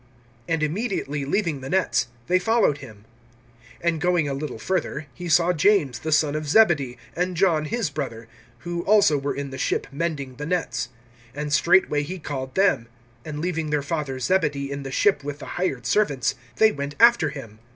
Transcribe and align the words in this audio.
(18)And 0.49 0.63
immediately 0.63 1.25
leaving 1.25 1.61
the 1.61 1.69
nets, 1.69 2.07
they 2.25 2.39
followed 2.39 2.79
him. 2.79 3.05
(19)And 3.85 3.99
going 3.99 4.27
a 4.27 4.33
little 4.33 4.57
further, 4.57 5.05
he 5.13 5.29
saw 5.29 5.53
James 5.53 5.99
the 5.99 6.11
son 6.11 6.33
of 6.33 6.47
Zebedee, 6.49 6.97
and 7.15 7.37
John 7.37 7.65
his 7.65 7.91
brother, 7.91 8.27
who 8.61 8.81
also 8.85 9.15
were 9.19 9.35
in 9.35 9.51
the 9.51 9.59
ship 9.59 9.85
mending 9.91 10.37
the 10.37 10.45
nets. 10.47 10.89
(20)And 11.35 11.51
straightway 11.51 12.01
he 12.01 12.17
called 12.17 12.55
them; 12.55 12.87
and 13.23 13.41
leaving 13.41 13.69
their 13.69 13.83
father 13.83 14.17
Zebedee 14.17 14.71
in 14.71 14.81
the 14.81 14.89
ship 14.89 15.23
with 15.23 15.37
the 15.37 15.45
hired 15.61 15.85
servants, 15.85 16.33
they 16.55 16.71
went 16.71 16.95
after 16.99 17.29
him. 17.29 17.59